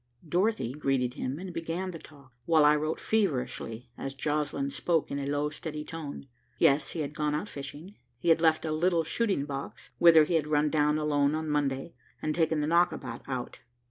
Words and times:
Dorothy 0.27 0.73
greeted 0.73 1.13
him 1.13 1.37
and 1.37 1.53
began 1.53 1.91
the 1.91 1.99
talk, 1.99 2.33
while 2.45 2.65
I 2.65 2.75
wrote 2.75 2.99
feverishly 2.99 3.91
as 3.95 4.15
Joslinn 4.15 4.71
spoke 4.71 5.11
in 5.11 5.19
a 5.19 5.27
low 5.27 5.49
steady 5.51 5.85
tone. 5.85 6.23
Yes, 6.57 6.93
he 6.93 7.01
had 7.01 7.13
gone 7.13 7.35
out 7.35 7.47
fishing. 7.47 7.93
He 8.17 8.29
had 8.29 8.41
left 8.41 8.65
a 8.65 8.71
little 8.71 9.03
shooting 9.03 9.45
box, 9.45 9.91
whither 9.99 10.23
he 10.23 10.33
had 10.33 10.47
run 10.47 10.71
down 10.71 10.97
alone 10.97 11.35
on 11.35 11.47
Monday, 11.47 11.93
and 12.19 12.33
taken 12.33 12.61
the 12.61 12.67
knockabout 12.67 13.21
out. 13.27 13.59